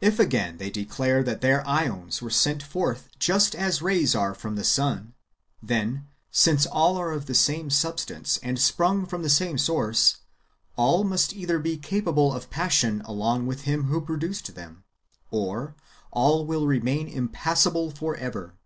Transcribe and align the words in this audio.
If, 0.00 0.18
again, 0.18 0.56
they 0.56 0.70
declare 0.70 1.22
that 1.22 1.40
their 1.40 1.62
^ons 1.62 2.20
were 2.20 2.30
sent 2.30 2.64
forth 2.64 3.08
just 3.20 3.54
as 3.54 3.80
rays 3.80 4.12
are 4.16 4.34
from 4.34 4.56
the 4.56 4.64
sun, 4.64 5.14
then, 5.62 6.08
since 6.32 6.66
all 6.66 6.96
are 6.96 7.12
of 7.12 7.26
the 7.26 7.34
same 7.36 7.70
substance 7.70 8.40
and 8.42 8.58
sprung 8.58 9.06
from 9.06 9.22
the 9.22 9.28
same 9.30 9.56
source, 9.56 10.16
all 10.74 11.04
must 11.04 11.32
either 11.32 11.60
be 11.60 11.76
capable 11.78 12.32
of 12.32 12.50
passion 12.50 13.02
along 13.02 13.46
with 13.46 13.60
Him 13.60 13.84
who 13.84 14.00
produced 14.00 14.52
them, 14.56 14.82
or 15.30 15.76
all 16.10 16.44
will 16.44 16.66
remain 16.66 17.06
impassible 17.06 17.92
for 17.92 18.16
ever. 18.16 18.56